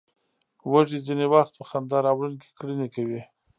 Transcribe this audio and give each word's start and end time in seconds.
وزې 0.71 0.99
ځینې 1.07 1.25
وخت 1.33 1.53
په 1.59 1.63
خندا 1.69 1.97
راوړونکې 2.05 2.49
کړنې 2.57 2.87
کوي 2.95 3.21